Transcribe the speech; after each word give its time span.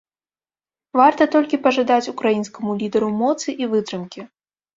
Варта 0.99 1.27
толькі 1.35 1.59
пажадаць 1.65 2.11
украінскаму 2.13 2.71
лідару 2.81 3.09
моцы 3.21 3.47
і 3.65 3.71
вытрымкі. 3.77 4.27